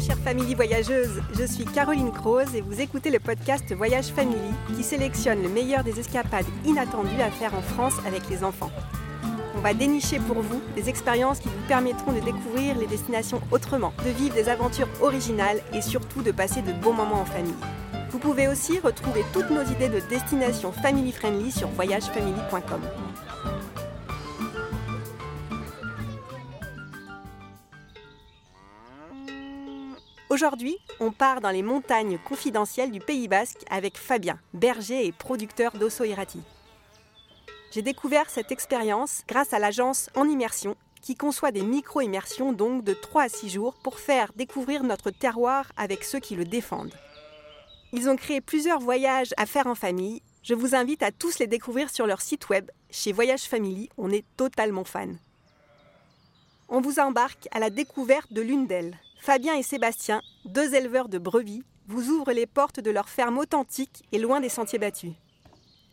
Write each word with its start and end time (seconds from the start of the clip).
Chère 0.00 0.18
famille 0.18 0.54
voyageuse, 0.54 1.22
je 1.38 1.44
suis 1.44 1.64
Caroline 1.64 2.10
Croze 2.10 2.54
et 2.56 2.60
vous 2.60 2.80
écoutez 2.80 3.10
le 3.10 3.20
podcast 3.20 3.72
Voyage 3.72 4.06
Family 4.06 4.50
qui 4.76 4.82
sélectionne 4.82 5.40
le 5.40 5.48
meilleur 5.48 5.84
des 5.84 6.00
escapades 6.00 6.46
inattendues 6.66 7.20
à 7.20 7.30
faire 7.30 7.54
en 7.54 7.62
France 7.62 7.94
avec 8.04 8.28
les 8.28 8.42
enfants. 8.42 8.72
On 9.56 9.60
va 9.60 9.72
dénicher 9.72 10.18
pour 10.18 10.40
vous 10.40 10.60
des 10.74 10.88
expériences 10.88 11.38
qui 11.38 11.48
vous 11.48 11.68
permettront 11.68 12.12
de 12.12 12.20
découvrir 12.20 12.76
les 12.76 12.86
destinations 12.86 13.40
autrement, 13.52 13.92
de 14.04 14.10
vivre 14.10 14.34
des 14.34 14.48
aventures 14.48 14.88
originales 15.00 15.60
et 15.72 15.80
surtout 15.80 16.22
de 16.22 16.32
passer 16.32 16.60
de 16.60 16.72
bons 16.72 16.92
moments 16.92 17.20
en 17.20 17.26
famille. 17.26 17.54
Vous 18.10 18.18
pouvez 18.18 18.48
aussi 18.48 18.80
retrouver 18.80 19.24
toutes 19.32 19.50
nos 19.50 19.62
idées 19.62 19.88
de 19.88 20.00
destinations 20.10 20.72
family 20.72 21.12
friendly 21.12 21.52
sur 21.52 21.68
voyagefamily.com. 21.68 22.80
Aujourd'hui, 30.34 30.76
on 30.98 31.12
part 31.12 31.40
dans 31.40 31.50
les 31.50 31.62
montagnes 31.62 32.18
confidentielles 32.18 32.90
du 32.90 32.98
Pays 32.98 33.28
Basque 33.28 33.64
avec 33.70 33.96
Fabien, 33.96 34.36
berger 34.52 35.06
et 35.06 35.12
producteur 35.12 35.74
d'Osso 35.74 36.02
Irati. 36.02 36.40
J'ai 37.70 37.82
découvert 37.82 38.28
cette 38.28 38.50
expérience 38.50 39.22
grâce 39.28 39.52
à 39.52 39.60
l'agence 39.60 40.10
En 40.16 40.28
Immersion, 40.28 40.74
qui 41.02 41.14
conçoit 41.14 41.52
des 41.52 41.62
micro-immersions 41.62 42.52
donc 42.52 42.82
de 42.82 42.94
3 42.94 43.22
à 43.22 43.28
6 43.28 43.48
jours 43.48 43.74
pour 43.84 44.00
faire 44.00 44.32
découvrir 44.34 44.82
notre 44.82 45.12
terroir 45.12 45.70
avec 45.76 46.02
ceux 46.02 46.18
qui 46.18 46.34
le 46.34 46.44
défendent. 46.44 46.96
Ils 47.92 48.08
ont 48.08 48.16
créé 48.16 48.40
plusieurs 48.40 48.80
voyages 48.80 49.34
à 49.36 49.46
faire 49.46 49.68
en 49.68 49.76
famille. 49.76 50.20
Je 50.42 50.54
vous 50.54 50.74
invite 50.74 51.04
à 51.04 51.12
tous 51.12 51.38
les 51.38 51.46
découvrir 51.46 51.90
sur 51.90 52.08
leur 52.08 52.20
site 52.20 52.48
web. 52.48 52.72
Chez 52.90 53.12
Voyage 53.12 53.44
Family, 53.44 53.88
on 53.98 54.10
est 54.10 54.24
totalement 54.36 54.82
fan. 54.82 55.16
On 56.68 56.80
vous 56.80 56.98
embarque 56.98 57.46
à 57.52 57.60
la 57.60 57.70
découverte 57.70 58.32
de 58.32 58.42
l'une 58.42 58.66
d'elles, 58.66 58.98
Fabien 59.18 59.54
et 59.54 59.62
Sébastien, 59.62 60.20
deux 60.44 60.74
éleveurs 60.74 61.08
de 61.08 61.18
brebis, 61.18 61.64
vous 61.88 62.10
ouvrent 62.10 62.32
les 62.32 62.46
portes 62.46 62.80
de 62.80 62.90
leur 62.90 63.08
ferme 63.08 63.38
authentique 63.38 64.04
et 64.12 64.18
loin 64.18 64.40
des 64.40 64.48
sentiers 64.48 64.78
battus. 64.78 65.12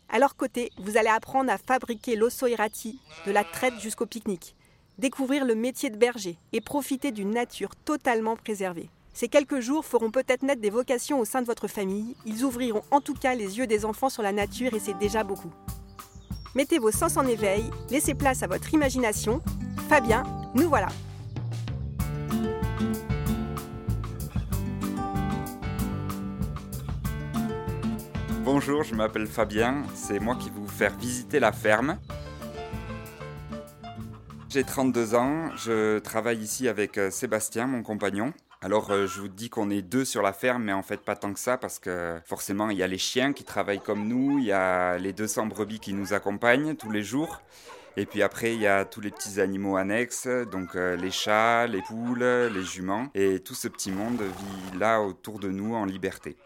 À 0.08 0.18
leur 0.18 0.36
côté, 0.36 0.70
vous 0.78 0.96
allez 0.96 1.08
apprendre 1.08 1.50
à 1.50 1.58
fabriquer 1.58 2.16
l'osso 2.16 2.46
irati, 2.46 2.98
de 3.26 3.32
la 3.32 3.44
traite 3.44 3.80
jusqu'au 3.80 4.06
pique-nique, 4.06 4.54
découvrir 4.98 5.44
le 5.44 5.54
métier 5.54 5.88
de 5.88 5.96
berger 5.96 6.36
et 6.52 6.60
profiter 6.60 7.12
d'une 7.12 7.30
nature 7.30 7.74
totalement 7.76 8.36
préservée. 8.36 8.90
Ces 9.14 9.28
quelques 9.28 9.60
jours 9.60 9.84
feront 9.84 10.10
peut-être 10.10 10.42
naître 10.42 10.60
des 10.60 10.70
vocations 10.70 11.18
au 11.18 11.24
sein 11.24 11.42
de 11.42 11.46
votre 11.46 11.68
famille, 11.68 12.16
ils 12.26 12.44
ouvriront 12.44 12.82
en 12.90 13.00
tout 13.00 13.14
cas 13.14 13.34
les 13.34 13.58
yeux 13.58 13.66
des 13.66 13.84
enfants 13.84 14.10
sur 14.10 14.22
la 14.22 14.32
nature 14.32 14.74
et 14.74 14.80
c'est 14.80 14.98
déjà 14.98 15.24
beaucoup. 15.24 15.52
Mettez 16.54 16.78
vos 16.78 16.90
sens 16.90 17.16
en 17.16 17.26
éveil, 17.26 17.64
laissez 17.90 18.14
place 18.14 18.42
à 18.42 18.46
votre 18.46 18.72
imagination. 18.74 19.40
Fabien, 19.88 20.22
nous 20.54 20.68
voilà. 20.68 20.88
Bonjour, 28.54 28.82
je 28.82 28.94
m'appelle 28.94 29.26
Fabien, 29.26 29.82
c'est 29.94 30.20
moi 30.20 30.36
qui 30.36 30.50
vais 30.50 30.60
vous 30.60 30.68
faire 30.68 30.94
visiter 30.98 31.40
la 31.40 31.52
ferme. 31.52 31.96
J'ai 34.50 34.62
32 34.62 35.14
ans, 35.14 35.48
je 35.56 35.98
travaille 36.00 36.36
ici 36.36 36.68
avec 36.68 36.98
euh, 36.98 37.10
Sébastien, 37.10 37.66
mon 37.66 37.82
compagnon. 37.82 38.34
Alors 38.60 38.90
euh, 38.90 39.06
je 39.06 39.22
vous 39.22 39.28
dis 39.28 39.48
qu'on 39.48 39.70
est 39.70 39.80
deux 39.80 40.04
sur 40.04 40.20
la 40.20 40.34
ferme, 40.34 40.64
mais 40.64 40.74
en 40.74 40.82
fait 40.82 41.00
pas 41.00 41.16
tant 41.16 41.32
que 41.32 41.40
ça, 41.40 41.56
parce 41.56 41.78
que 41.78 42.20
forcément 42.26 42.68
il 42.68 42.76
y 42.76 42.82
a 42.82 42.86
les 42.86 42.98
chiens 42.98 43.32
qui 43.32 43.42
travaillent 43.42 43.80
comme 43.80 44.06
nous, 44.06 44.38
il 44.38 44.44
y 44.44 44.52
a 44.52 44.98
les 44.98 45.14
200 45.14 45.46
brebis 45.46 45.80
qui 45.80 45.94
nous 45.94 46.12
accompagnent 46.12 46.76
tous 46.76 46.90
les 46.90 47.02
jours, 47.02 47.40
et 47.96 48.04
puis 48.04 48.22
après 48.22 48.52
il 48.54 48.60
y 48.60 48.66
a 48.66 48.84
tous 48.84 49.00
les 49.00 49.10
petits 49.10 49.40
animaux 49.40 49.78
annexes, 49.78 50.28
donc 50.50 50.76
euh, 50.76 50.94
les 50.96 51.10
chats, 51.10 51.66
les 51.66 51.80
poules, 51.80 52.50
les 52.52 52.64
juments, 52.64 53.08
et 53.14 53.40
tout 53.40 53.54
ce 53.54 53.68
petit 53.68 53.90
monde 53.90 54.20
vit 54.20 54.78
là 54.78 55.00
autour 55.00 55.38
de 55.38 55.48
nous 55.48 55.74
en 55.74 55.86
liberté. 55.86 56.36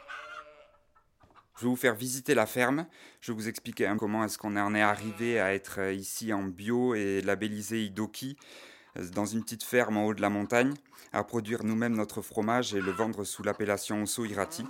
Je 1.56 1.62
vais 1.62 1.68
vous 1.68 1.76
faire 1.76 1.94
visiter 1.94 2.34
la 2.34 2.46
ferme. 2.46 2.86
Je 3.20 3.32
vais 3.32 3.36
vous 3.36 3.48
expliquer 3.48 3.90
comment 3.98 4.24
est-ce 4.24 4.36
qu'on 4.36 4.56
en 4.56 4.74
est 4.74 4.82
arrivé 4.82 5.40
à 5.40 5.54
être 5.54 5.80
euh, 5.80 5.92
ici 5.92 6.32
en 6.32 6.42
bio 6.42 6.94
et 6.94 7.22
labellisé 7.22 7.82
Idoki 7.82 8.36
euh, 8.98 9.08
dans 9.14 9.24
une 9.24 9.42
petite 9.42 9.62
ferme 9.62 9.96
en 9.96 10.04
haut 10.04 10.14
de 10.14 10.20
la 10.20 10.28
montagne, 10.28 10.74
à 11.12 11.24
produire 11.24 11.64
nous-mêmes 11.64 11.96
notre 11.96 12.20
fromage 12.20 12.74
et 12.74 12.80
le 12.80 12.92
vendre 12.92 13.24
sous 13.24 13.42
l'appellation 13.42 14.02
Osso 14.02 14.24
Irati. 14.26 14.64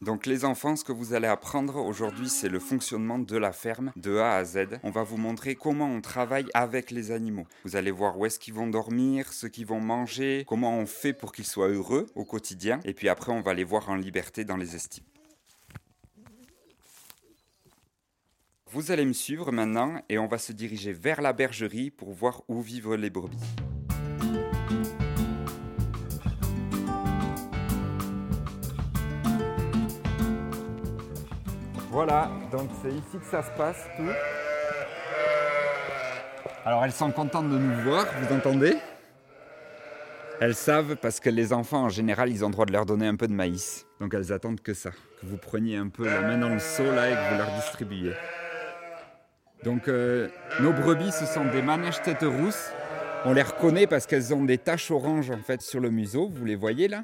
Donc 0.00 0.26
les 0.26 0.44
enfants, 0.44 0.76
ce 0.76 0.84
que 0.84 0.92
vous 0.92 1.12
allez 1.12 1.26
apprendre 1.26 1.84
aujourd'hui, 1.84 2.28
c'est 2.28 2.48
le 2.48 2.60
fonctionnement 2.60 3.18
de 3.18 3.36
la 3.36 3.52
ferme 3.52 3.92
de 3.96 4.16
A 4.18 4.36
à 4.36 4.44
Z. 4.44 4.78
On 4.84 4.90
va 4.90 5.02
vous 5.02 5.16
montrer 5.16 5.56
comment 5.56 5.90
on 5.90 6.00
travaille 6.00 6.46
avec 6.54 6.92
les 6.92 7.10
animaux. 7.10 7.48
Vous 7.64 7.74
allez 7.74 7.90
voir 7.90 8.16
où 8.16 8.24
est-ce 8.24 8.38
qu'ils 8.38 8.54
vont 8.54 8.68
dormir, 8.68 9.32
ce 9.32 9.48
qu'ils 9.48 9.66
vont 9.66 9.80
manger, 9.80 10.44
comment 10.46 10.78
on 10.78 10.86
fait 10.86 11.12
pour 11.12 11.32
qu'ils 11.32 11.46
soient 11.46 11.68
heureux 11.68 12.06
au 12.14 12.24
quotidien. 12.24 12.78
Et 12.84 12.94
puis 12.94 13.08
après, 13.08 13.32
on 13.32 13.40
va 13.40 13.54
les 13.54 13.64
voir 13.64 13.90
en 13.90 13.96
liberté 13.96 14.44
dans 14.44 14.56
les 14.56 14.76
estimes. 14.76 15.04
Vous 18.70 18.92
allez 18.92 19.04
me 19.04 19.14
suivre 19.14 19.50
maintenant 19.50 20.00
et 20.08 20.18
on 20.18 20.28
va 20.28 20.38
se 20.38 20.52
diriger 20.52 20.92
vers 20.92 21.20
la 21.22 21.32
bergerie 21.32 21.90
pour 21.90 22.12
voir 22.12 22.42
où 22.46 22.60
vivent 22.60 22.94
les 22.94 23.10
brebis. 23.10 23.38
Voilà, 31.98 32.30
donc 32.52 32.70
c'est 32.80 32.92
ici 32.92 33.18
que 33.18 33.26
ça 33.28 33.42
se 33.42 33.50
passe 33.58 33.88
tout. 33.96 34.04
Alors 36.64 36.84
elles 36.84 36.92
sont 36.92 37.10
contentes 37.10 37.50
de 37.50 37.58
nous 37.58 37.82
voir, 37.82 38.06
vous 38.20 38.36
entendez? 38.36 38.76
Elles 40.40 40.54
savent 40.54 40.94
parce 40.94 41.18
que 41.18 41.28
les 41.28 41.52
enfants 41.52 41.82
en 41.82 41.88
général 41.88 42.30
ils 42.30 42.44
ont 42.44 42.50
le 42.50 42.52
droit 42.52 42.66
de 42.66 42.72
leur 42.72 42.86
donner 42.86 43.08
un 43.08 43.16
peu 43.16 43.26
de 43.26 43.32
maïs. 43.32 43.84
Donc 43.98 44.14
elles 44.14 44.32
attendent 44.32 44.60
que 44.60 44.74
ça, 44.74 44.90
que 44.92 45.26
vous 45.26 45.38
preniez 45.38 45.76
un 45.76 45.88
peu 45.88 46.06
la 46.06 46.20
main 46.20 46.38
dans 46.38 46.50
le 46.50 46.60
seau 46.60 46.84
et 46.84 46.86
que 46.86 47.32
vous 47.32 47.38
leur 47.38 47.50
distribuiez. 47.56 48.14
Donc 49.64 49.88
euh, 49.88 50.28
nos 50.60 50.72
brebis 50.72 51.10
ce 51.10 51.26
sont 51.26 51.46
des 51.46 51.62
manèges 51.62 52.00
tête 52.02 52.22
rousse. 52.22 52.70
On 53.24 53.32
les 53.32 53.42
reconnaît 53.42 53.88
parce 53.88 54.06
qu'elles 54.06 54.32
ont 54.32 54.44
des 54.44 54.58
taches 54.58 54.92
oranges 54.92 55.32
en 55.32 55.42
fait 55.42 55.62
sur 55.62 55.80
le 55.80 55.90
museau, 55.90 56.28
vous 56.28 56.44
les 56.44 56.54
voyez 56.54 56.86
là? 56.86 57.02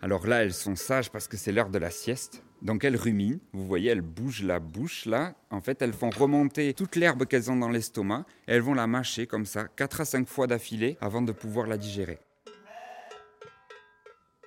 Alors 0.00 0.24
là, 0.24 0.44
elles 0.44 0.54
sont 0.54 0.76
sages 0.76 1.10
parce 1.10 1.26
que 1.26 1.36
c'est 1.36 1.50
l'heure 1.50 1.70
de 1.70 1.78
la 1.78 1.90
sieste. 1.90 2.43
Donc 2.64 2.82
elles 2.82 2.96
ruminent, 2.96 3.38
vous 3.52 3.66
voyez, 3.66 3.90
elles 3.90 4.00
bougent 4.00 4.42
la 4.42 4.58
bouche 4.58 5.04
là. 5.04 5.34
En 5.50 5.60
fait, 5.60 5.82
elles 5.82 5.92
font 5.92 6.10
remonter 6.10 6.72
toute 6.74 6.96
l'herbe 6.96 7.26
qu'elles 7.26 7.50
ont 7.50 7.56
dans 7.56 7.68
l'estomac 7.68 8.24
et 8.48 8.52
elles 8.52 8.62
vont 8.62 8.74
la 8.74 8.86
mâcher 8.86 9.26
comme 9.26 9.44
ça, 9.44 9.68
4 9.76 10.00
à 10.00 10.04
5 10.04 10.26
fois 10.26 10.46
d'affilée 10.46 10.96
avant 11.00 11.22
de 11.22 11.32
pouvoir 11.32 11.66
la 11.66 11.76
digérer. 11.76 12.18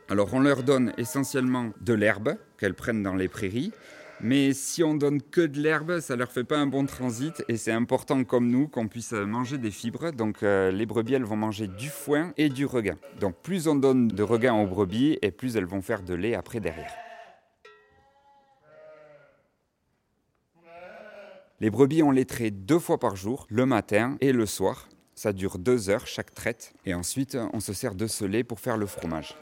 Alors 0.10 0.34
on 0.34 0.40
leur 0.40 0.64
donne 0.64 0.94
essentiellement 0.98 1.72
de 1.82 1.94
l'herbe 1.94 2.38
qu'elles 2.58 2.74
prennent 2.74 3.04
dans 3.04 3.16
les 3.16 3.28
prairies 3.28 3.72
mais 4.20 4.54
si 4.54 4.84
on 4.84 4.96
donne 4.96 5.22
que 5.22 5.42
de 5.42 5.60
l'herbe, 5.60 6.00
ça 6.00 6.16
leur 6.16 6.32
fait 6.32 6.44
pas 6.44 6.58
un 6.58 6.66
bon 6.66 6.86
transit 6.86 7.44
et 7.48 7.58
c'est 7.58 7.72
important 7.72 8.24
comme 8.24 8.50
nous 8.50 8.68
qu'on 8.68 8.88
puisse 8.88 9.12
manger 9.12 9.60
des 9.60 9.70
fibres. 9.70 10.12
Donc 10.12 10.42
euh, 10.42 10.72
les 10.72 10.88
brebis, 10.88 11.14
elles 11.14 11.24
vont 11.24 11.36
manger 11.36 11.68
du 11.68 11.90
foin 11.90 12.34
et 12.36 12.50
du 12.50 12.66
regain. 12.66 12.98
Donc 13.20 13.36
plus 13.44 13.68
on 13.68 13.76
donne 13.76 14.08
de 14.08 14.24
regain 14.24 14.56
aux 14.56 14.66
brebis 14.66 15.20
et 15.22 15.30
plus 15.30 15.56
elles 15.56 15.66
vont 15.66 15.82
faire 15.82 16.02
de 16.02 16.16
lait 16.16 16.34
après 16.34 16.60
derrière. 16.60 17.07
Les 21.60 21.72
brebis, 21.72 22.04
on 22.04 22.12
les 22.12 22.24
deux 22.52 22.78
fois 22.78 23.00
par 23.00 23.16
jour, 23.16 23.48
le 23.50 23.66
matin 23.66 24.16
et 24.22 24.32
le 24.32 24.46
soir. 24.46 24.88
Ça 25.16 25.34
dure 25.34 25.58
deux 25.58 25.90
heures 25.90 26.06
chaque 26.06 26.32
traite. 26.36 26.72
Et 26.86 26.94
ensuite, 26.94 27.36
on 27.52 27.60
se 27.60 27.74
sert 27.74 27.96
de 27.96 28.06
ce 28.06 28.26
lait 28.26 28.44
pour 28.44 28.60
faire 28.60 28.78
le 28.78 28.86
fromage. 28.86 29.36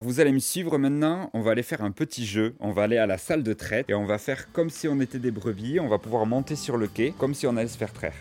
Vous 0.00 0.20
allez 0.20 0.30
me 0.30 0.38
suivre 0.38 0.78
maintenant, 0.78 1.30
on 1.34 1.40
va 1.40 1.50
aller 1.50 1.64
faire 1.64 1.82
un 1.82 1.90
petit 1.90 2.24
jeu, 2.24 2.54
on 2.60 2.70
va 2.70 2.84
aller 2.84 2.96
à 2.96 3.06
la 3.08 3.18
salle 3.18 3.42
de 3.42 3.52
traite 3.52 3.90
et 3.90 3.94
on 3.94 4.06
va 4.06 4.18
faire 4.18 4.52
comme 4.52 4.70
si 4.70 4.86
on 4.86 5.00
était 5.00 5.18
des 5.18 5.32
brebis, 5.32 5.80
on 5.80 5.88
va 5.88 5.98
pouvoir 5.98 6.26
monter 6.26 6.54
sur 6.54 6.76
le 6.76 6.86
quai 6.86 7.12
comme 7.18 7.34
si 7.34 7.48
on 7.48 7.56
allait 7.56 7.66
se 7.66 7.76
faire 7.76 7.92
traire. 7.92 8.14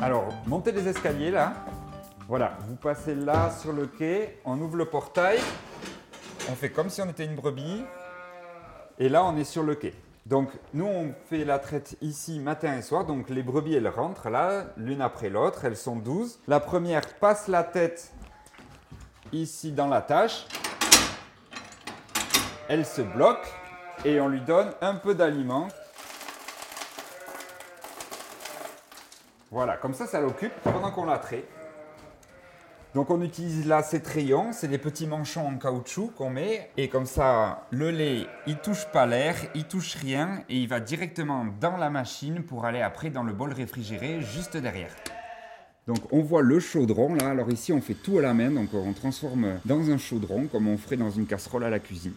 Alors, 0.00 0.34
montez 0.48 0.72
les 0.72 0.88
escaliers 0.88 1.30
là. 1.30 1.64
Voilà, 2.32 2.56
vous 2.66 2.76
passez 2.76 3.14
là 3.14 3.50
sur 3.50 3.74
le 3.74 3.86
quai, 3.86 4.40
on 4.46 4.58
ouvre 4.58 4.78
le 4.78 4.86
portail, 4.86 5.38
on 6.50 6.54
fait 6.54 6.70
comme 6.70 6.88
si 6.88 7.02
on 7.02 7.10
était 7.10 7.26
une 7.26 7.34
brebis 7.34 7.84
et 8.98 9.10
là 9.10 9.22
on 9.22 9.36
est 9.36 9.44
sur 9.44 9.62
le 9.62 9.74
quai. 9.74 9.92
Donc, 10.24 10.48
nous, 10.72 10.86
on 10.86 11.14
fait 11.28 11.44
la 11.44 11.58
traite 11.58 11.98
ici 12.00 12.40
matin 12.40 12.78
et 12.78 12.80
soir. 12.80 13.04
Donc, 13.04 13.28
les 13.28 13.42
brebis, 13.42 13.74
elles 13.74 13.86
rentrent 13.86 14.30
là, 14.30 14.64
l'une 14.78 15.02
après 15.02 15.28
l'autre. 15.28 15.66
Elles 15.66 15.76
sont 15.76 15.96
12. 15.96 16.40
La 16.48 16.58
première 16.58 17.06
passe 17.16 17.48
la 17.48 17.64
tête 17.64 18.14
ici 19.32 19.70
dans 19.70 19.88
la 19.88 20.00
tâche. 20.00 20.46
Elle 22.66 22.86
se 22.86 23.02
bloque 23.02 23.46
et 24.06 24.22
on 24.22 24.28
lui 24.28 24.40
donne 24.40 24.72
un 24.80 24.94
peu 24.94 25.14
d'aliment. 25.14 25.68
Voilà, 29.50 29.76
comme 29.76 29.92
ça, 29.92 30.06
ça 30.06 30.18
l'occupe 30.18 30.54
pendant 30.62 30.90
qu'on 30.92 31.04
la 31.04 31.18
traite. 31.18 31.61
Donc 32.94 33.08
on 33.08 33.22
utilise 33.22 33.66
là 33.66 33.82
ces 33.82 34.00
trayons, 34.02 34.52
c'est 34.52 34.68
des 34.68 34.76
petits 34.76 35.06
manchons 35.06 35.46
en 35.46 35.56
caoutchouc 35.56 36.12
qu'on 36.14 36.28
met 36.28 36.68
et 36.76 36.88
comme 36.88 37.06
ça 37.06 37.66
le 37.70 37.90
lait 37.90 38.26
il 38.46 38.56
touche 38.56 38.84
pas 38.92 39.06
l'air, 39.06 39.34
il 39.54 39.64
touche 39.64 39.94
rien 39.94 40.44
et 40.50 40.58
il 40.58 40.68
va 40.68 40.78
directement 40.78 41.46
dans 41.58 41.78
la 41.78 41.88
machine 41.88 42.42
pour 42.42 42.66
aller 42.66 42.82
après 42.82 43.08
dans 43.08 43.22
le 43.22 43.32
bol 43.32 43.54
réfrigéré 43.54 44.20
juste 44.20 44.58
derrière. 44.58 44.94
Donc 45.86 46.00
on 46.12 46.20
voit 46.20 46.42
le 46.42 46.60
chaudron 46.60 47.14
là, 47.14 47.30
alors 47.30 47.50
ici 47.50 47.72
on 47.72 47.80
fait 47.80 47.94
tout 47.94 48.18
à 48.18 48.20
la 48.20 48.34
main, 48.34 48.50
donc 48.50 48.74
on 48.74 48.92
transforme 48.92 49.58
dans 49.64 49.90
un 49.90 49.96
chaudron 49.96 50.46
comme 50.46 50.68
on 50.68 50.76
ferait 50.76 50.98
dans 50.98 51.10
une 51.10 51.24
casserole 51.24 51.64
à 51.64 51.70
la 51.70 51.78
cuisine. 51.78 52.12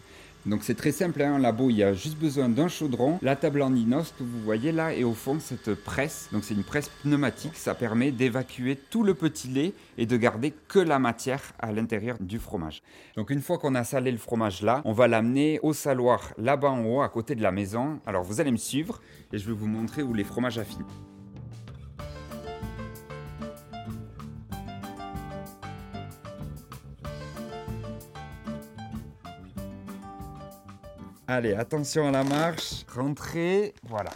Donc 0.46 0.62
c'est 0.62 0.76
très 0.76 0.92
simple, 0.92 1.22
hein, 1.22 1.34
un 1.34 1.38
labo, 1.40 1.70
il 1.70 1.78
y 1.78 1.82
a 1.82 1.92
juste 1.92 2.18
besoin 2.18 2.48
d'un 2.48 2.68
chaudron, 2.68 3.18
la 3.20 3.34
table 3.34 3.62
en 3.62 3.74
inox 3.74 4.14
que 4.16 4.22
vous 4.22 4.40
voyez 4.44 4.70
là, 4.70 4.94
et 4.94 5.02
au 5.02 5.12
fond 5.12 5.40
cette 5.40 5.74
presse, 5.74 6.28
donc 6.32 6.44
c'est 6.44 6.54
une 6.54 6.62
presse 6.62 6.88
pneumatique, 7.02 7.56
ça 7.56 7.74
permet 7.74 8.12
d'évacuer 8.12 8.76
tout 8.76 9.02
le 9.02 9.14
petit 9.14 9.48
lait 9.48 9.72
et 9.98 10.06
de 10.06 10.16
garder 10.16 10.54
que 10.68 10.78
la 10.78 11.00
matière 11.00 11.42
à 11.58 11.72
l'intérieur 11.72 12.16
du 12.20 12.38
fromage. 12.38 12.82
Donc 13.16 13.30
une 13.30 13.42
fois 13.42 13.58
qu'on 13.58 13.74
a 13.74 13.82
salé 13.82 14.12
le 14.12 14.18
fromage 14.18 14.62
là, 14.62 14.82
on 14.84 14.92
va 14.92 15.08
l'amener 15.08 15.58
au 15.64 15.72
saloir 15.72 16.32
là-bas 16.38 16.70
en 16.70 16.84
haut, 16.84 17.02
à 17.02 17.08
côté 17.08 17.34
de 17.34 17.42
la 17.42 17.50
maison. 17.50 17.98
Alors 18.06 18.22
vous 18.22 18.40
allez 18.40 18.52
me 18.52 18.56
suivre 18.56 19.00
et 19.32 19.38
je 19.38 19.46
vais 19.48 19.52
vous 19.52 19.66
montrer 19.66 20.04
où 20.04 20.14
les 20.14 20.24
fromages 20.24 20.58
affinent. 20.58 20.86
Allez, 31.28 31.54
attention 31.54 32.06
à 32.06 32.12
la 32.12 32.22
marche. 32.22 32.84
Rentrez. 32.94 33.74
Voilà. 33.82 34.10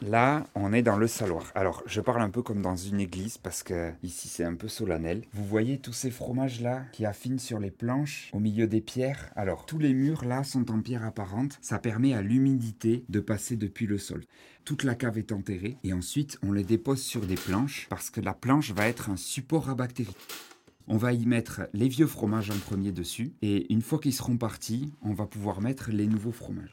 Là, 0.00 0.46
on 0.54 0.72
est 0.72 0.80
dans 0.80 0.96
le 0.96 1.06
saloir. 1.06 1.52
Alors, 1.54 1.82
je 1.84 2.00
parle 2.00 2.22
un 2.22 2.30
peu 2.30 2.40
comme 2.40 2.62
dans 2.62 2.76
une 2.76 3.00
église 3.00 3.36
parce 3.36 3.62
que 3.62 3.92
ici 4.02 4.28
c'est 4.28 4.44
un 4.44 4.54
peu 4.54 4.68
solennel. 4.68 5.24
Vous 5.34 5.44
voyez 5.44 5.78
tous 5.78 5.92
ces 5.92 6.10
fromages 6.10 6.62
là 6.62 6.84
qui 6.92 7.04
affinent 7.04 7.38
sur 7.38 7.58
les 7.58 7.70
planches 7.70 8.30
au 8.32 8.38
milieu 8.38 8.66
des 8.66 8.80
pierres. 8.80 9.30
Alors, 9.36 9.66
tous 9.66 9.78
les 9.78 9.92
murs 9.92 10.24
là 10.24 10.44
sont 10.44 10.70
en 10.70 10.80
pierre 10.80 11.04
apparente. 11.04 11.58
Ça 11.60 11.78
permet 11.78 12.14
à 12.14 12.22
l'humidité 12.22 13.04
de 13.10 13.20
passer 13.20 13.56
depuis 13.56 13.86
le 13.86 13.98
sol. 13.98 14.24
Toute 14.64 14.84
la 14.84 14.94
cave 14.94 15.18
est 15.18 15.32
enterrée 15.32 15.76
et 15.84 15.92
ensuite 15.92 16.38
on 16.42 16.52
les 16.52 16.64
dépose 16.64 17.02
sur 17.02 17.26
des 17.26 17.34
planches 17.34 17.88
parce 17.90 18.08
que 18.08 18.22
la 18.22 18.32
planche 18.32 18.70
va 18.70 18.88
être 18.88 19.10
un 19.10 19.16
support 19.16 19.68
à 19.68 19.74
bactéries. 19.74 20.16
On 20.90 20.96
va 20.96 21.12
y 21.12 21.26
mettre 21.26 21.68
les 21.74 21.86
vieux 21.86 22.06
fromages 22.06 22.50
en 22.50 22.56
premier 22.56 22.92
dessus 22.92 23.34
et 23.42 23.70
une 23.70 23.82
fois 23.82 23.98
qu'ils 23.98 24.14
seront 24.14 24.38
partis, 24.38 24.90
on 25.02 25.12
va 25.12 25.26
pouvoir 25.26 25.60
mettre 25.60 25.90
les 25.90 26.06
nouveaux 26.06 26.32
fromages. 26.32 26.72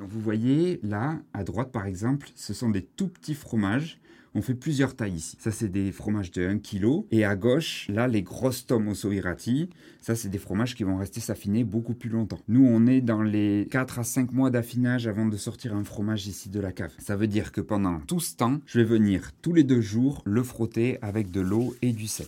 Donc 0.00 0.08
vous 0.08 0.20
voyez 0.20 0.80
là, 0.82 1.20
à 1.32 1.44
droite 1.44 1.70
par 1.70 1.86
exemple, 1.86 2.28
ce 2.34 2.52
sont 2.52 2.70
des 2.70 2.84
tout 2.84 3.06
petits 3.06 3.36
fromages 3.36 4.00
on 4.34 4.42
fait 4.42 4.54
plusieurs 4.54 4.96
tailles 4.96 5.16
ici. 5.16 5.36
Ça, 5.38 5.50
c'est 5.50 5.68
des 5.68 5.92
fromages 5.92 6.30
de 6.30 6.46
1 6.46 6.58
kg. 6.58 7.04
Et 7.10 7.24
à 7.24 7.36
gauche, 7.36 7.86
là, 7.88 8.08
les 8.08 8.22
grosses 8.22 8.66
tomes 8.66 8.88
au 8.88 8.94
soirati. 8.94 9.68
Ça, 10.00 10.14
c'est 10.14 10.30
des 10.30 10.38
fromages 10.38 10.74
qui 10.74 10.84
vont 10.84 10.96
rester 10.96 11.20
s'affiner 11.20 11.64
beaucoup 11.64 11.94
plus 11.94 12.08
longtemps. 12.08 12.40
Nous, 12.48 12.64
on 12.64 12.86
est 12.86 13.02
dans 13.02 13.22
les 13.22 13.68
4 13.70 13.98
à 13.98 14.04
5 14.04 14.32
mois 14.32 14.50
d'affinage 14.50 15.06
avant 15.06 15.26
de 15.26 15.36
sortir 15.36 15.74
un 15.74 15.84
fromage 15.84 16.26
ici 16.26 16.48
de 16.48 16.60
la 16.60 16.72
cave. 16.72 16.92
Ça 16.98 17.16
veut 17.16 17.26
dire 17.26 17.52
que 17.52 17.60
pendant 17.60 18.00
tout 18.00 18.20
ce 18.20 18.34
temps, 18.34 18.60
je 18.66 18.80
vais 18.80 18.84
venir 18.84 19.32
tous 19.42 19.52
les 19.52 19.64
deux 19.64 19.80
jours 19.80 20.22
le 20.24 20.42
frotter 20.42 20.98
avec 21.02 21.30
de 21.30 21.40
l'eau 21.40 21.74
et 21.82 21.92
du 21.92 22.06
sel. 22.06 22.26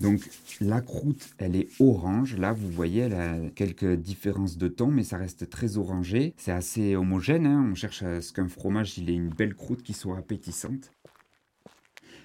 Donc 0.00 0.20
la 0.60 0.80
croûte, 0.80 1.34
elle 1.38 1.56
est 1.56 1.68
orange. 1.80 2.36
Là, 2.36 2.52
vous 2.52 2.68
voyez, 2.70 3.02
elle 3.02 3.14
a 3.14 3.50
quelques 3.54 3.94
différences 3.94 4.58
de 4.58 4.68
ton, 4.68 4.88
mais 4.88 5.04
ça 5.04 5.16
reste 5.16 5.48
très 5.50 5.76
orangé. 5.76 6.34
C'est 6.36 6.52
assez 6.52 6.96
homogène. 6.96 7.46
Hein. 7.46 7.68
On 7.70 7.74
cherche 7.74 8.02
à 8.02 8.20
ce 8.20 8.32
qu'un 8.32 8.48
fromage, 8.48 8.98
il 8.98 9.10
ait 9.10 9.14
une 9.14 9.30
belle 9.30 9.54
croûte 9.54 9.82
qui 9.82 9.92
soit 9.92 10.18
appétissante. 10.18 10.90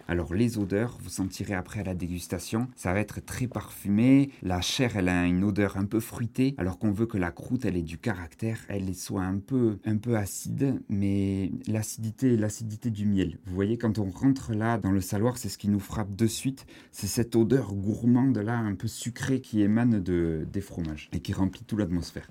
Alors 0.07 0.33
les 0.33 0.57
odeurs, 0.57 0.97
vous 1.01 1.09
sentirez 1.09 1.53
après 1.53 1.79
à 1.79 1.83
la 1.83 1.95
dégustation, 1.95 2.67
ça 2.75 2.93
va 2.93 2.99
être 2.99 3.23
très 3.23 3.47
parfumé. 3.47 4.31
La 4.41 4.59
chair, 4.61 4.97
elle 4.97 5.07
a 5.07 5.25
une 5.25 5.43
odeur 5.43 5.77
un 5.77 5.85
peu 5.85 5.99
fruitée, 5.99 6.55
alors 6.57 6.77
qu'on 6.77 6.91
veut 6.91 7.05
que 7.05 7.17
la 7.17 7.31
croûte, 7.31 7.65
elle 7.65 7.77
ait 7.77 7.81
du 7.81 7.97
caractère, 7.97 8.59
elle 8.67 8.93
soit 8.95 9.23
un 9.23 9.39
peu, 9.39 9.77
un 9.85 9.97
peu 9.97 10.17
acide, 10.17 10.81
mais 10.89 11.51
l'acidité, 11.67 12.35
l'acidité 12.35 12.89
du 12.89 13.05
miel. 13.05 13.39
Vous 13.45 13.55
voyez, 13.55 13.77
quand 13.77 13.97
on 13.97 14.09
rentre 14.09 14.53
là 14.53 14.77
dans 14.77 14.91
le 14.91 15.01
saloir, 15.01 15.37
c'est 15.37 15.49
ce 15.49 15.57
qui 15.57 15.69
nous 15.69 15.79
frappe 15.79 16.15
de 16.15 16.27
suite. 16.27 16.65
C'est 16.91 17.07
cette 17.07 17.35
odeur 17.35 17.73
gourmande 17.73 18.37
là, 18.37 18.57
un 18.57 18.75
peu 18.75 18.87
sucrée 18.87 19.41
qui 19.41 19.61
émane 19.61 20.01
de, 20.01 20.45
des 20.51 20.61
fromages 20.61 21.09
et 21.13 21.21
qui 21.21 21.33
remplit 21.33 21.63
toute 21.63 21.79
l'atmosphère. 21.79 22.27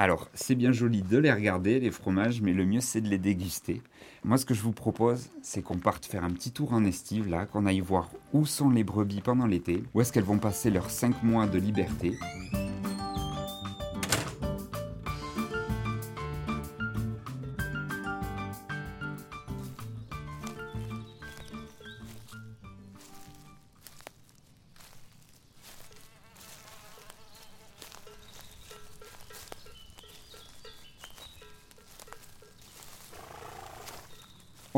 Alors, 0.00 0.30
c'est 0.32 0.54
bien 0.54 0.72
joli 0.72 1.02
de 1.02 1.18
les 1.18 1.30
regarder, 1.30 1.78
les 1.78 1.90
fromages, 1.90 2.40
mais 2.40 2.54
le 2.54 2.64
mieux 2.64 2.80
c'est 2.80 3.02
de 3.02 3.08
les 3.10 3.18
déguster. 3.18 3.82
Moi, 4.24 4.38
ce 4.38 4.46
que 4.46 4.54
je 4.54 4.62
vous 4.62 4.72
propose, 4.72 5.28
c'est 5.42 5.60
qu'on 5.60 5.76
parte 5.76 6.06
faire 6.06 6.24
un 6.24 6.30
petit 6.30 6.52
tour 6.52 6.72
en 6.72 6.86
estive, 6.86 7.28
là, 7.28 7.44
qu'on 7.44 7.66
aille 7.66 7.80
voir 7.80 8.08
où 8.32 8.46
sont 8.46 8.70
les 8.70 8.82
brebis 8.82 9.20
pendant 9.20 9.44
l'été, 9.44 9.84
où 9.92 10.00
est-ce 10.00 10.10
qu'elles 10.10 10.24
vont 10.24 10.38
passer 10.38 10.70
leurs 10.70 10.88
5 10.88 11.22
mois 11.22 11.46
de 11.46 11.58
liberté. 11.58 12.14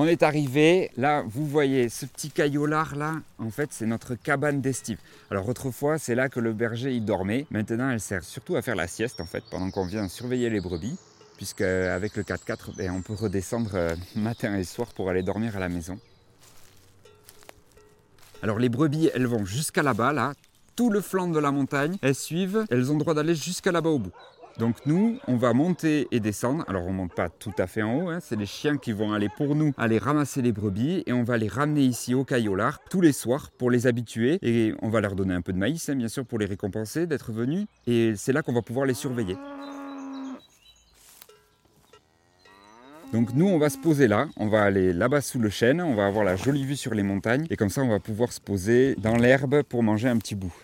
On 0.03 0.07
est 0.09 0.25
arrivé, 0.25 0.91
là 0.97 1.23
vous 1.25 1.47
voyez 1.47 1.89
ce 1.89 2.07
petit 2.07 2.29
caillolard 2.29 2.97
là, 2.97 3.21
en 3.39 3.51
fait 3.51 3.69
c'est 3.71 3.87
notre 3.87 4.17
cabane 4.17 4.61
d'estive. 4.61 4.99
Alors 5.31 5.49
autrefois 5.49 5.97
c'est 5.97 6.17
là 6.17 6.29
que 6.29 6.41
le 6.41 6.53
berger 6.53 6.93
il 6.93 7.05
dormait, 7.05 7.47
maintenant 7.53 7.89
elle 7.89 8.01
sert 8.01 8.25
surtout 8.25 8.57
à 8.57 8.63
faire 8.63 8.75
la 8.75 8.89
sieste 8.89 9.21
en 9.21 9.27
fait 9.27 9.45
pendant 9.49 9.71
qu'on 9.71 9.87
vient 9.87 10.09
surveiller 10.09 10.51
les 10.51 10.61
brebis, 10.61 10.99
puisque 11.37 11.61
avec 11.61 12.17
le 12.17 12.25
4x4 12.25 12.79
ben, 12.79 12.91
on 12.91 13.01
peut 13.01 13.13
redescendre 13.13 13.71
euh, 13.77 13.95
matin 14.17 14.57
et 14.57 14.65
soir 14.65 14.89
pour 14.93 15.09
aller 15.09 15.23
dormir 15.23 15.57
à 15.57 15.61
la 15.61 15.69
maison. 15.69 15.97
Alors 18.43 18.59
les 18.59 18.69
brebis 18.69 19.09
elles 19.15 19.29
vont 19.29 19.45
jusqu'à 19.45 19.85
là-bas 19.85 20.13
là, 20.13 20.33
tout 20.75 20.91
le 20.91 21.01
flanc 21.01 21.29
de 21.29 21.39
la 21.39 21.53
montagne, 21.53 21.97
elles 22.03 22.17
suivent, 22.17 22.65
elles 22.71 22.91
ont 22.91 22.97
droit 22.97 23.15
d'aller 23.15 23.37
jusqu'à 23.37 23.71
là-bas 23.71 23.91
au 23.91 24.01
bout. 24.01 24.13
Donc 24.59 24.77
nous, 24.87 25.19
on 25.27 25.37
va 25.37 25.53
monter 25.53 26.09
et 26.11 26.21
descendre. 26.21 26.65
Alors 26.69 26.87
on 26.87 26.93
monte 26.93 27.15
pas 27.15 27.29
tout 27.29 27.53
à 27.59 27.67
fait 27.67 27.83
en 27.83 27.97
haut, 27.97 28.09
hein. 28.11 28.19
c'est 28.21 28.37
les 28.37 28.47
chiens 28.47 28.77
qui 28.77 28.93
vont 28.93 29.13
aller 29.13 29.29
pour 29.37 29.55
nous 29.55 29.73
aller 29.79 29.99
ramasser 29.99 30.43
les 30.43 30.53
brebis 30.53 31.03
et 31.07 31.13
on 31.13 31.23
va 31.23 31.39
les 31.39 31.49
ramener 31.49 31.83
ici 31.83 32.15
au 32.15 32.25
caillolard 32.25 32.81
tous 32.91 33.01
les 33.01 33.13
soirs 33.13 33.51
pour 33.59 33.71
les 33.71 33.87
habituer 33.87 34.39
et 34.43 34.75
on 34.83 34.89
va 34.89 35.01
leur 35.01 35.15
donner 35.15 35.35
un 35.35 35.43
peu 35.43 35.53
de 35.53 35.59
maïs 35.59 35.89
hein, 35.89 35.95
bien 35.95 36.09
sûr 36.09 36.27
pour 36.27 36.39
les 36.39 36.47
récompenser 36.47 37.07
d'être 37.07 37.33
venus 37.33 37.67
et 37.87 38.13
c'est 38.17 38.33
là 38.33 38.43
qu'on 38.43 38.53
va 38.53 38.63
pouvoir 38.63 38.87
les 38.87 38.95
surveiller. 38.95 39.37
Donc 43.13 43.35
nous, 43.35 43.47
on 43.47 43.59
va 43.59 43.69
se 43.69 43.77
poser 43.77 44.09
là, 44.09 44.29
on 44.39 44.49
va 44.49 44.63
aller 44.63 44.95
là-bas 44.95 45.21
sous 45.21 45.39
le 45.39 45.51
chêne, 45.51 45.83
on 45.83 45.95
va 45.95 46.07
avoir 46.07 46.25
la 46.25 46.35
jolie 46.35 46.65
vue 46.65 46.77
sur 46.77 46.95
les 46.95 47.03
montagnes 47.03 47.47
et 47.51 47.57
comme 47.57 47.69
ça, 47.69 47.83
on 47.83 47.89
va 47.89 48.01
pouvoir 48.01 48.33
se 48.33 48.41
poser 48.41 48.95
dans 48.97 49.17
l'herbe 49.17 49.63
pour 49.65 49.83
manger 49.83 50.09
un 50.09 50.17
petit 50.17 50.35
bout. 50.35 50.55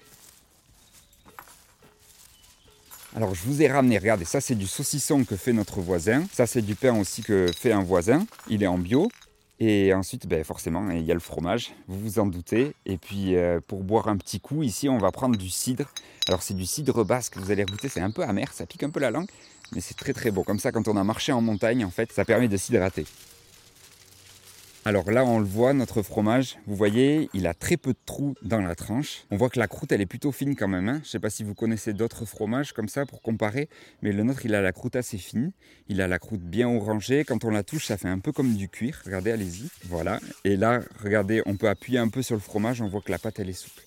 Alors 3.17 3.35
je 3.35 3.43
vous 3.45 3.63
ai 3.63 3.69
ramené, 3.69 3.99
regardez, 3.99 4.25
ça 4.25 4.41
c'est 4.41 4.55
du 4.55 4.67
saucisson 4.67 5.25
que 5.25 5.37
fait 5.37 5.53
notre 5.53 5.81
voisin. 5.81 6.25
Ça 6.33 6.47
c'est 6.47 6.63
du 6.63 6.75
pain 6.75 6.99
aussi 6.99 7.23
que 7.23 7.51
fait 7.57 7.73
un 7.73 7.83
voisin. 7.83 8.27
Il 8.49 8.63
est 8.63 8.67
en 8.67 8.79
bio. 8.79 9.09
Et 9.61 9.93
ensuite, 9.93 10.29
ben, 10.29 10.45
forcément, 10.45 10.89
il 10.91 11.05
y 11.05 11.11
a 11.11 11.15
le 11.15 11.21
fromage, 11.21 11.73
vous 11.89 11.99
vous 11.99 12.19
en 12.21 12.27
doutez. 12.27 12.75
Et 12.87 12.97
puis, 12.97 13.35
euh, 13.35 13.59
pour 13.67 13.83
boire 13.83 14.07
un 14.07 14.17
petit 14.17 14.39
coup, 14.39 14.63
ici, 14.63 14.89
on 14.89 14.99
va 14.99 15.11
prendre 15.11 15.37
du 15.37 15.51
cidre. 15.51 15.91
Alors, 16.29 16.43
c'est 16.43 16.55
du 16.55 16.65
cidre 16.65 17.05
basque, 17.05 17.37
vous 17.37 17.51
allez 17.51 17.65
goûter, 17.65 17.89
c'est 17.89 18.01
un 18.01 18.13
peu 18.13 18.23
amer, 18.23 18.53
ça 18.53 18.67
pique 18.67 18.85
un 18.85 18.91
peu 18.91 19.01
la 19.01 19.11
langue, 19.11 19.27
mais 19.73 19.81
c'est 19.81 19.97
très 19.97 20.13
très 20.13 20.31
bon. 20.31 20.45
Comme 20.45 20.61
ça, 20.61 20.71
quand 20.71 20.87
on 20.87 20.97
a 20.97 21.03
marché 21.03 21.33
en 21.33 21.41
montagne, 21.41 21.85
en 21.85 21.91
fait, 21.91 22.13
ça 22.13 22.25
permet 22.25 22.47
de 22.47 22.57
s'hydrater. 22.57 23.05
Alors 24.89 25.11
là, 25.11 25.23
on 25.23 25.39
le 25.39 25.45
voit, 25.45 25.75
notre 25.75 26.01
fromage, 26.01 26.57
vous 26.67 26.75
voyez, 26.75 27.29
il 27.35 27.47
a 27.47 27.53
très 27.53 27.77
peu 27.77 27.93
de 27.93 27.99
trous 28.07 28.35
dans 28.41 28.63
la 28.63 28.75
tranche. 28.75 29.27
On 29.31 29.37
voit 29.37 29.51
que 29.51 29.59
la 29.59 29.69
croûte, 29.69 29.93
elle 29.93 30.01
est 30.01 30.07
plutôt 30.07 30.33
fine 30.33 30.57
quand 30.57 30.67
même. 30.67 30.89
Hein. 30.89 31.01
Je 31.03 31.09
ne 31.09 31.11
sais 31.11 31.21
pas 31.21 31.29
si 31.29 31.45
vous 31.45 31.53
connaissez 31.53 31.93
d'autres 31.93 32.25
fromages 32.25 32.73
comme 32.73 32.89
ça 32.89 33.05
pour 33.05 33.21
comparer, 33.21 33.69
mais 34.01 34.13
le 34.13 34.23
nôtre, 34.23 34.47
il 34.47 34.55
a 34.55 34.63
la 34.63 34.73
croûte 34.73 34.97
assez 34.97 35.19
fine. 35.19 35.53
Il 35.89 36.01
a 36.01 36.09
la 36.09 36.19
croûte 36.19 36.41
bien 36.41 36.71
orangée. 36.71 37.27
Quand 37.27 37.45
on 37.45 37.51
la 37.51 37.65
touche, 37.65 37.85
ça 37.85 37.99
fait 37.99 38.09
un 38.09 38.19
peu 38.19 38.33
comme 38.33 38.55
du 38.55 38.71
cuir. 38.71 39.03
Regardez, 39.05 39.31
allez-y. 39.31 39.69
Voilà. 39.85 40.21
Et 40.45 40.57
là, 40.57 40.81
regardez, 41.03 41.43
on 41.45 41.59
peut 41.59 41.69
appuyer 41.69 41.99
un 41.99 42.09
peu 42.09 42.23
sur 42.23 42.37
le 42.37 42.41
fromage, 42.41 42.81
on 42.81 42.89
voit 42.89 43.03
que 43.03 43.11
la 43.11 43.19
pâte, 43.19 43.41
elle 43.41 43.51
est 43.51 43.53
souple. 43.53 43.83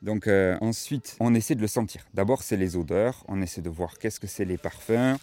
Donc 0.00 0.28
euh, 0.28 0.56
ensuite, 0.62 1.14
on 1.20 1.34
essaie 1.34 1.56
de 1.56 1.60
le 1.60 1.66
sentir. 1.66 2.06
D'abord, 2.14 2.42
c'est 2.42 2.56
les 2.56 2.74
odeurs. 2.74 3.22
On 3.28 3.42
essaie 3.42 3.60
de 3.60 3.68
voir 3.68 3.98
qu'est-ce 3.98 4.18
que 4.18 4.26
c'est 4.26 4.46
les 4.46 4.56
parfums. 4.56 5.18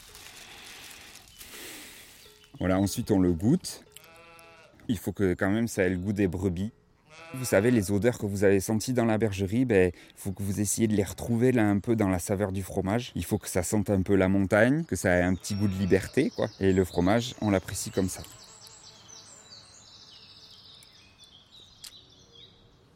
Voilà, 2.59 2.77
ensuite 2.77 3.09
on 3.09 3.19
le 3.19 3.31
goûte. 3.31 3.85
Il 4.89 4.97
faut 4.97 5.13
que 5.13 5.35
quand 5.35 5.51
même 5.51 5.67
ça 5.67 5.83
ait 5.83 5.89
le 5.89 5.97
goût 5.97 6.13
des 6.13 6.27
brebis. 6.27 6.71
Vous 7.35 7.45
savez, 7.45 7.69
les 7.69 7.91
odeurs 7.91 8.17
que 8.17 8.25
vous 8.25 8.43
avez 8.43 8.59
senties 8.59 8.93
dans 8.93 9.05
la 9.05 9.19
bergerie, 9.19 9.59
il 9.59 9.65
ben, 9.65 9.91
faut 10.15 10.31
que 10.31 10.41
vous 10.41 10.61
essayiez 10.61 10.87
de 10.87 10.95
les 10.95 11.03
retrouver 11.03 11.51
là 11.51 11.69
un 11.69 11.77
peu 11.77 11.95
dans 11.95 12.09
la 12.09 12.17
saveur 12.17 12.51
du 12.51 12.63
fromage. 12.63 13.11
Il 13.13 13.23
faut 13.23 13.37
que 13.37 13.47
ça 13.47 13.61
sente 13.61 13.91
un 13.91 14.01
peu 14.01 14.15
la 14.15 14.29
montagne, 14.29 14.83
que 14.85 14.95
ça 14.95 15.15
ait 15.15 15.21
un 15.21 15.35
petit 15.35 15.53
goût 15.53 15.67
de 15.67 15.75
liberté. 15.75 16.31
Et 16.59 16.73
le 16.73 16.83
fromage, 16.83 17.35
on 17.41 17.51
l'apprécie 17.51 17.91
comme 17.91 18.09
ça. 18.09 18.23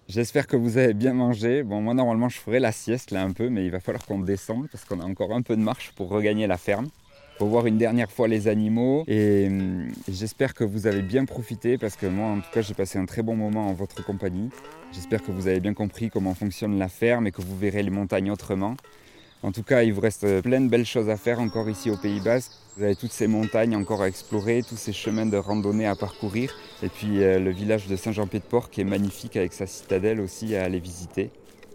J'espère 0.10 0.48
que 0.48 0.56
vous 0.56 0.78
avez 0.78 0.96
bien 0.96 1.14
mangé. 1.14 1.62
Bon, 1.62 1.82
moi 1.82 1.94
normalement 1.94 2.30
je 2.30 2.40
ferai 2.40 2.60
la 2.60 2.72
sieste 2.72 3.12
là 3.12 3.24
un 3.24 3.32
peu, 3.32 3.50
mais 3.50 3.66
il 3.66 3.72
va 3.72 3.80
falloir 3.80 4.06
qu'on 4.06 4.20
descende 4.20 4.68
parce 4.72 4.84
qu'on 4.84 5.00
a 5.00 5.06
encore 5.06 5.32
un 5.34 5.44
peu 5.44 5.56
de 5.56 5.62
marche 5.62 5.92
pour 5.96 6.10
regagner 6.10 6.48
la 6.48 6.58
ferme 6.58 6.90
pour 7.38 7.48
voir 7.48 7.66
une 7.66 7.78
dernière 7.78 8.12
fois 8.12 8.28
les 8.28 8.48
animaux. 8.48 9.04
Et, 9.08 9.48
hum, 9.48 9.92
j'espère 10.08 10.54
que 10.54 10.64
vous 10.64 10.88
avez 10.88 11.02
bien 11.02 11.26
profité 11.26 11.78
parce 11.78 11.96
que 11.96 12.06
moi, 12.06 12.28
en 12.28 12.40
tout 12.40 12.52
cas, 12.52 12.62
j'ai 12.62 12.74
passé 12.74 13.00
un 13.00 13.06
très 13.06 13.22
bon 13.22 13.36
moment 13.36 13.68
en 13.68 13.74
votre 13.74 14.04
compagnie. 14.04 14.50
J'espère 14.92 15.24
que 15.24 15.32
vous 15.32 15.48
avez 15.48 15.60
bien 15.60 15.74
compris 15.74 16.10
comment 16.10 16.34
fonctionne 16.34 16.78
la 16.78 16.90
ferme 16.90 17.28
et 17.28 17.32
que 17.32 17.42
vous 17.42 17.58
verrez 17.58 17.84
les 17.84 17.90
montagnes 17.90 18.32
autrement. 18.32 18.76
En 19.42 19.52
tout 19.52 19.64
cas, 19.64 19.84
il 19.84 19.92
vous 19.92 20.00
reste 20.00 20.42
plein 20.42 20.62
de 20.62 20.70
belles 20.70 20.86
choses 20.86 21.10
à 21.10 21.18
faire 21.18 21.42
encore 21.42 21.70
ici 21.70 21.90
au 21.90 21.98
Pays 21.98 22.22
Basque. 22.22 22.54
Vous 22.78 22.84
avez 22.84 22.96
toutes 22.96 23.12
ces 23.12 23.28
montagnes 23.28 23.76
encore 23.76 24.02
à 24.02 24.08
explorer, 24.08 24.64
tous 24.68 24.78
ces 24.78 24.94
chemins 24.94 25.26
de 25.26 25.36
randonnée 25.36 25.86
à 25.86 25.96
parcourir. 25.96 26.56
Et 26.82 26.88
puis 26.88 27.22
euh, 27.22 27.40
le 27.40 27.52
village 27.52 27.88
de 27.88 27.98
Saint-Jean-Pied-de-Port 27.98 28.70
qui 28.70 28.80
est 28.80 28.86
magnifique 28.86 29.36
avec 29.36 29.52
sa 29.52 29.68
citadelle 29.68 30.22
aussi 30.22 30.56
à 30.56 30.64
aller 30.64 30.80
visiter. 30.80 31.30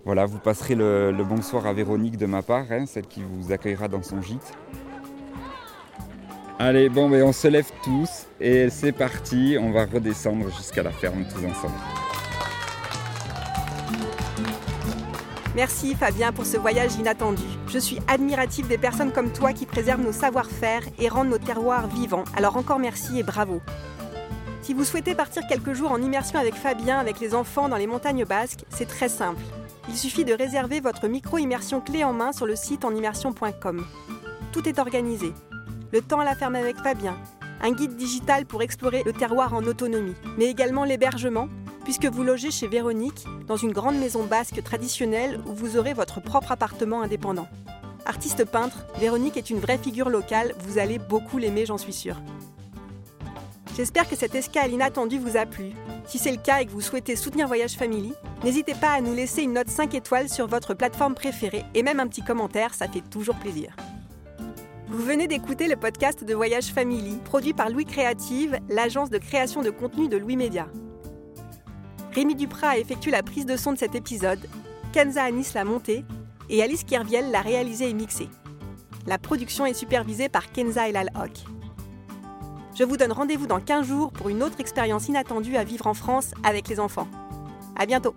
Voilà, 0.07 0.25
vous 0.25 0.39
passerez 0.39 0.75
le, 0.75 1.13
bonsoir 1.29 1.67
à 1.67 1.75
Véronique 1.75 2.17
de 2.17 2.25
ma 2.25 2.41
part, 2.41 2.65
hein, 2.71 2.87
celle 2.87 3.07
qui 3.07 3.21
vous 3.23 3.53
accueillera 3.53 3.89
dans 3.89 4.03
son 4.03 4.23
gîte. 4.23 4.55
Allez, 6.61 6.89
bon, 6.89 7.09
ben, 7.09 7.23
on 7.23 7.33
se 7.33 7.47
lève 7.47 7.71
tous 7.85 8.27
et 8.41 8.69
c'est 8.69 8.91
parti. 8.91 9.57
On 9.61 9.71
va 9.71 9.85
redescendre 9.85 10.51
jusqu'à 10.57 10.83
la 10.83 10.91
ferme 10.91 11.25
tous 11.25 11.47
ensemble. 11.47 11.75
Merci 15.55 15.95
Fabien 15.95 16.33
pour 16.33 16.47
ce 16.47 16.57
voyage 16.57 16.97
inattendu. 16.97 17.45
Je 17.69 17.79
suis 17.79 18.01
admirative 18.09 18.67
des 18.67 18.79
personnes 18.79 19.13
comme 19.13 19.33
toi 19.33 19.53
qui 19.53 19.67
préservent 19.67 20.03
nos 20.03 20.13
savoir-faire 20.13 20.83
et 20.99 21.09
rendent 21.09 21.31
nos 21.31 21.39
terroirs 21.39 21.87
vivants. 21.87 22.25
Alors 22.37 22.57
encore 22.57 22.81
merci 22.81 23.21
et 23.21 23.23
bravo. 23.23 23.61
Si 24.63 24.75
vous 24.75 24.85
souhaitez 24.85 25.15
partir 25.15 25.45
quelques 25.49 25.75
jours 25.75 25.93
en 25.93 26.03
immersion 26.03 26.41
avec 26.41 26.55
Fabien, 26.55 26.99
avec 26.99 27.21
les 27.21 27.37
enfants 27.37 27.69
dans 27.69 27.77
les 27.77 27.87
montagnes 27.87 28.25
basques, 28.25 28.65
c'est 28.69 28.89
très 28.89 29.09
simple. 29.09 29.43
Il 29.89 29.97
suffit 29.97 30.25
de 30.25 30.35
réserver 30.35 30.81
votre 30.81 31.07
micro-immersion 31.07 31.81
clé 31.81 32.03
en 32.03 32.13
main 32.13 32.33
sur 32.33 32.47
le 32.47 32.57
site 32.57 32.85
enimmersion.com. 32.85 33.87
Tout 34.53 34.69
est 34.69 34.81
organisé 34.81 35.33
le 35.93 36.03
temps 36.03 36.21
à 36.21 36.25
la 36.25 36.35
ferme 36.35 36.55
avec 36.55 36.77
Fabien, 36.77 37.17
un 37.63 37.73
guide 37.73 37.97
digital 37.97 38.47
pour 38.47 38.63
explorer 38.63 39.03
le 39.05 39.13
terroir 39.13 39.55
en 39.55 39.65
autonomie, 39.65 40.15
mais 40.37 40.47
également 40.47 40.85
l'hébergement, 40.85 41.49
puisque 41.85 42.07
vous 42.07 42.23
logez 42.23 42.51
chez 42.51 42.69
Véronique, 42.69 43.25
dans 43.47 43.57
une 43.57 43.73
grande 43.73 43.99
maison 43.99 44.25
basque 44.25 44.63
traditionnelle 44.63 45.41
où 45.47 45.53
vous 45.53 45.77
aurez 45.77 45.95
votre 45.95 46.21
propre 46.21 46.53
appartement 46.53 47.03
indépendant. 47.03 47.49
Artiste 48.05 48.45
peintre, 48.45 48.87
Véronique 48.99 49.37
est 49.37 49.51
une 49.51 49.61
vraie 49.61 49.79
figure 49.79 50.11
locale, 50.11 50.55
vous 50.61 50.79
allez 50.79 50.99
beaucoup 50.99 51.39
l'aimer, 51.39 51.67
j'en 51.67 51.79
suis 51.79 51.93
sûre. 51.93 52.17
J'espère 53.77 54.09
que 54.09 54.17
cette 54.17 54.35
escale 54.35 54.73
inattendue 54.73 55.19
vous 55.19 55.37
a 55.37 55.47
plu. 55.47 55.73
Si 56.07 56.19
c'est 56.19 56.33
le 56.33 56.39
cas 56.39 56.61
et 56.61 56.67
que 56.67 56.73
vous 56.73 56.81
souhaitez 56.81 57.17
soutenir 57.17 57.47
Voyage 57.47 57.77
Family, 57.77 58.13
n'hésitez 58.43 58.75
pas 58.75 58.91
à 58.91 59.01
nous 59.01 59.15
laisser 59.15 59.43
une 59.43 59.53
note 59.53 59.69
5 59.69 59.95
étoiles 59.95 60.29
sur 60.29 60.47
votre 60.47 60.75
plateforme 60.75 61.15
préférée 61.15 61.65
et 61.75 61.83
même 61.83 62.01
un 62.01 62.09
petit 62.09 62.23
commentaire, 62.23 62.75
ça 62.75 62.89
fait 62.89 63.03
toujours 63.09 63.37
plaisir. 63.37 63.77
Vous 64.91 65.05
venez 65.05 65.29
d'écouter 65.29 65.69
le 65.69 65.77
podcast 65.77 66.25
de 66.25 66.35
Voyage 66.35 66.73
Family, 66.73 67.19
produit 67.23 67.53
par 67.53 67.69
Louis 67.69 67.85
Créative, 67.85 68.59
l'agence 68.71 69.11
de 69.11 69.19
création 69.19 69.61
de 69.63 69.69
contenu 69.69 70.09
de 70.09 70.17
Louis 70.17 70.37
Média. 70.37 70.67
Rémi 72.13 72.35
Duprat 72.35 72.71
a 72.71 72.79
effectué 72.79 73.11
la 73.11 73.23
prise 73.23 73.45
de 73.45 73.59
son 73.59 73.75
de 73.75 73.79
cet 73.79 73.95
épisode, 73.95 74.49
Kenza 74.95 75.25
Anis 75.25 75.53
l'a 75.53 75.67
monté 75.67 76.07
et 76.49 76.63
Alice 76.63 76.85
Kerviel 76.85 77.31
l'a 77.31 77.43
réalisé 77.43 77.91
et 77.91 77.93
mixé. 77.93 78.31
La 79.07 79.19
production 79.19 79.67
est 79.67 79.75
supervisée 79.75 80.31
par 80.31 80.51
Kenza 80.53 80.89
Elal 80.89 81.11
Hock. 81.15 81.33
Je 82.75 82.85
vous 82.85 82.97
donne 82.97 83.13
rendez-vous 83.13 83.47
dans 83.47 83.61
15 83.61 83.87
jours 83.87 84.11
pour 84.11 84.31
une 84.31 84.43
autre 84.43 84.59
expérience 84.59 85.07
inattendue 85.07 85.57
à 85.57 85.65
vivre 85.65 85.87
en 85.87 85.95
France 85.95 86.33
avec 86.45 86.67
les 86.67 86.81
enfants. 86.81 87.09
À 87.77 87.85
bientôt! 87.85 88.15